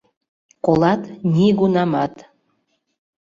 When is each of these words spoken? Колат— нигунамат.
Колат— 0.65 1.01
нигунамат. 1.35 2.13